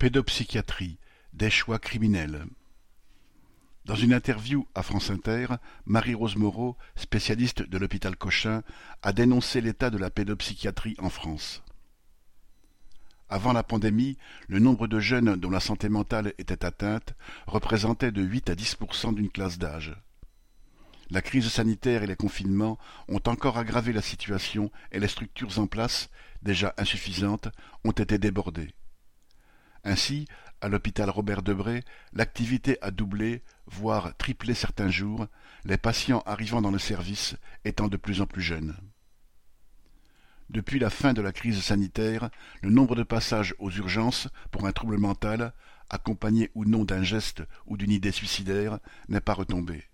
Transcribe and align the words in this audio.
Pédopsychiatrie, 0.00 0.96
des 1.34 1.50
choix 1.50 1.78
criminels. 1.78 2.46
Dans 3.84 3.96
une 3.96 4.14
interview 4.14 4.66
à 4.74 4.82
France 4.82 5.10
Inter, 5.10 5.48
Marie-Rose 5.84 6.36
Moreau, 6.36 6.78
spécialiste 6.96 7.68
de 7.68 7.76
l'hôpital 7.76 8.16
Cochin, 8.16 8.62
a 9.02 9.12
dénoncé 9.12 9.60
l'état 9.60 9.90
de 9.90 9.98
la 9.98 10.08
pédopsychiatrie 10.08 10.96
en 11.00 11.10
France. 11.10 11.62
Avant 13.28 13.52
la 13.52 13.62
pandémie, 13.62 14.16
le 14.48 14.58
nombre 14.58 14.86
de 14.86 15.00
jeunes 15.00 15.36
dont 15.36 15.50
la 15.50 15.60
santé 15.60 15.90
mentale 15.90 16.32
était 16.38 16.64
atteinte 16.64 17.12
représentait 17.46 18.10
de 18.10 18.22
8 18.22 18.48
à 18.48 18.54
10% 18.54 19.14
d'une 19.14 19.28
classe 19.28 19.58
d'âge. 19.58 19.94
La 21.10 21.20
crise 21.20 21.48
sanitaire 21.48 22.04
et 22.04 22.06
les 22.06 22.16
confinements 22.16 22.78
ont 23.08 23.20
encore 23.26 23.58
aggravé 23.58 23.92
la 23.92 24.00
situation 24.00 24.72
et 24.92 24.98
les 24.98 25.08
structures 25.08 25.58
en 25.58 25.66
place, 25.66 26.08
déjà 26.40 26.72
insuffisantes, 26.78 27.50
ont 27.84 27.90
été 27.90 28.16
débordées. 28.16 28.72
Ainsi, 29.84 30.26
à 30.60 30.68
l'hôpital 30.68 31.08
Robert 31.08 31.42
Debré, 31.42 31.84
l'activité 32.12 32.76
a 32.82 32.90
doublé, 32.90 33.42
voire 33.66 34.16
triplé 34.16 34.54
certains 34.54 34.90
jours, 34.90 35.26
les 35.64 35.78
patients 35.78 36.22
arrivant 36.26 36.60
dans 36.60 36.70
le 36.70 36.78
service 36.78 37.36
étant 37.64 37.88
de 37.88 37.96
plus 37.96 38.20
en 38.20 38.26
plus 38.26 38.42
jeunes. 38.42 38.76
Depuis 40.50 40.80
la 40.80 40.90
fin 40.90 41.12
de 41.12 41.22
la 41.22 41.32
crise 41.32 41.62
sanitaire, 41.62 42.28
le 42.60 42.70
nombre 42.70 42.96
de 42.96 43.04
passages 43.04 43.54
aux 43.58 43.70
urgences 43.70 44.28
pour 44.50 44.66
un 44.66 44.72
trouble 44.72 44.98
mental, 44.98 45.54
accompagné 45.88 46.50
ou 46.54 46.64
non 46.64 46.84
d'un 46.84 47.02
geste 47.02 47.42
ou 47.66 47.76
d'une 47.76 47.92
idée 47.92 48.12
suicidaire, 48.12 48.80
n'est 49.08 49.20
pas 49.20 49.34
retombé. 49.34 49.84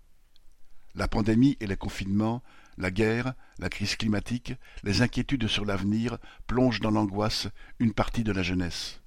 La 0.95 1.07
pandémie 1.07 1.57
et 1.59 1.67
les 1.67 1.77
confinements, 1.77 2.41
la 2.77 2.89
guerre, 2.89 3.35
la 3.59 3.69
crise 3.69 3.95
climatique, 3.95 4.53
les 4.83 5.03
inquiétudes 5.03 5.47
sur 5.47 5.63
l'avenir 5.63 6.17
plongent 6.47 6.79
dans 6.79 6.91
l'angoisse 6.91 7.47
une 7.79 7.93
partie 7.93 8.23
de 8.23 8.31
la 8.31 8.41
jeunesse. 8.41 8.99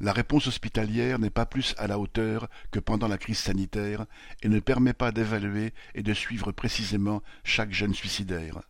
La 0.00 0.14
réponse 0.14 0.46
hospitalière 0.46 1.18
n'est 1.18 1.28
pas 1.28 1.44
plus 1.44 1.74
à 1.76 1.86
la 1.86 1.98
hauteur 1.98 2.48
que 2.70 2.78
pendant 2.80 3.06
la 3.06 3.18
crise 3.18 3.38
sanitaire 3.38 4.06
et 4.42 4.48
ne 4.48 4.58
permet 4.58 4.94
pas 4.94 5.12
d'évaluer 5.12 5.74
et 5.94 6.02
de 6.02 6.14
suivre 6.14 6.52
précisément 6.52 7.22
chaque 7.44 7.72
jeune 7.72 7.92
suicidaire. 7.92 8.62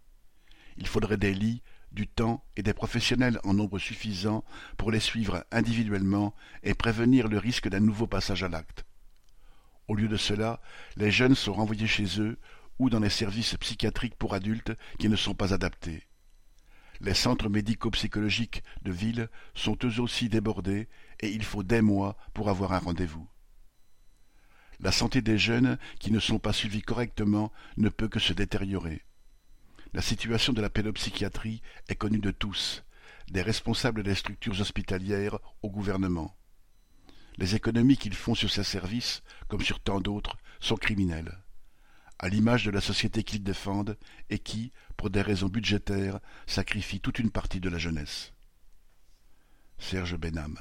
Il 0.77 0.89
faudrait 0.89 1.17
des 1.17 1.33
lits, 1.33 1.63
du 1.93 2.09
temps 2.09 2.45
et 2.57 2.65
des 2.65 2.75
professionnels 2.75 3.39
en 3.45 3.55
nombre 3.55 3.79
suffisant 3.79 4.45
pour 4.77 4.91
les 4.91 5.01
suivre 5.01 5.45
individuellement 5.53 6.35
et 6.65 6.75
prévenir 6.75 7.29
le 7.29 7.39
risque 7.39 7.69
d'un 7.69 7.81
nouveau 7.81 8.09
passage 8.09 8.43
à 8.43 8.49
l'acte. 8.49 8.85
Au 9.87 9.95
lieu 9.95 10.09
de 10.09 10.17
cela, 10.17 10.61
les 10.97 11.13
jeunes 11.13 11.35
sont 11.37 11.53
renvoyés 11.53 11.87
chez 11.87 12.21
eux 12.21 12.39
ou 12.81 12.91
dans 12.91 13.01
les 13.01 13.11
services 13.11 13.57
psychiatriques 13.57 14.17
pour 14.17 14.35
adultes 14.35 14.73
qui 14.99 15.09
ne 15.09 15.17
sont 15.17 15.35
pas 15.35 15.55
adaptés. 15.55 16.10
Les 17.01 17.15
centres 17.15 17.49
médico-psychologiques 17.49 18.63
de 18.83 18.93
ville 18.93 19.31
sont 19.55 19.77
eux 19.85 20.01
aussi 20.01 20.29
débordés 20.29 20.89
et 21.21 21.31
il 21.31 21.45
faut 21.45 21.63
des 21.63 21.81
mois 21.81 22.17
pour 22.35 22.51
avoir 22.51 22.73
un 22.73 22.79
rendez-vous. 22.79 23.27
La 24.81 24.93
santé 24.93 25.23
des 25.23 25.39
jeunes 25.39 25.79
qui 25.99 26.11
ne 26.11 26.21
sont 26.21 26.39
pas 26.39 26.53
suivis 26.53 26.83
correctement 26.83 27.53
ne 27.79 27.89
peut 27.89 28.09
que 28.09 28.21
se 28.21 28.35
détériorer. 28.35 29.03
La 29.95 30.03
situation 30.03 30.53
de 30.53 30.61
la 30.61 30.71
pédopsychiatrie 30.71 31.63
est 31.89 31.97
connue 31.97 32.19
de 32.19 32.31
tous, 32.31 32.85
des 33.31 33.43
responsables 33.43 34.03
des 34.03 34.15
structures 34.15 34.61
hospitalières 34.61 35.39
au 35.63 35.71
gouvernement. 35.71 36.37
Les 37.39 37.55
économies 37.55 37.97
qu'ils 37.97 38.15
font 38.15 38.35
sur 38.35 38.51
ces 38.51 38.65
services, 38.65 39.23
comme 39.49 39.63
sur 39.63 39.81
tant 39.81 40.01
d'autres, 40.01 40.37
sont 40.61 40.77
criminelles 40.77 41.39
à 42.23 42.29
l'image 42.29 42.67
de 42.67 42.71
la 42.71 42.83
société 42.83 43.25
qu'ils 43.25 43.43
défendent 43.43 43.97
et 44.29 44.39
qui, 44.39 44.73
pour 44.99 45.09
des 45.09 45.23
raisons 45.23 45.49
budgétaires, 45.49 46.21
sacrifie 46.47 47.01
toute 47.01 47.19
une 47.19 47.31
partie 47.31 47.61
de 47.61 47.71
la 47.71 47.79
jeunesse. 47.79 48.35
Serge 49.79 50.17
Benham 50.19 50.59